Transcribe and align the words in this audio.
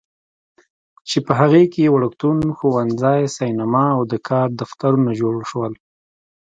چې 1.09 1.17
په 1.25 1.31
هغې 1.39 1.63
کې 1.73 1.93
وړکتون، 1.95 2.37
ښوونځی، 2.57 3.21
سینما 3.37 3.85
او 3.97 4.01
د 4.11 4.13
کار 4.29 4.47
دفترونه 4.61 5.11
جوړ 5.21 5.35
شول. 5.49 5.73